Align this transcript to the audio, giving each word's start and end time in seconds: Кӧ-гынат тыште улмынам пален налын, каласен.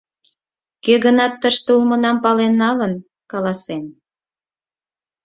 Кӧ-гынат 0.83 1.33
тыште 1.41 1.69
улмынам 1.77 2.17
пален 2.23 2.53
налын, 2.63 2.93
каласен. 3.31 3.85